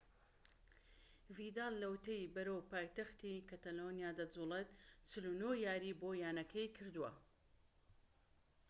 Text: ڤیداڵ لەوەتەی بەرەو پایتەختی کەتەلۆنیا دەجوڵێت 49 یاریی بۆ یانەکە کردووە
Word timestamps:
ڤیداڵ 1.35 1.73
لەوەتەی 1.81 2.31
بەرەو 2.35 2.67
پایتەختی 2.71 3.45
کەتەلۆنیا 3.49 4.09
دەجوڵێت 4.19 4.69
49 5.11 5.53
یاریی 5.67 5.97
بۆ 6.01 6.09
یانەکە 6.23 6.63
کردووە 6.77 7.11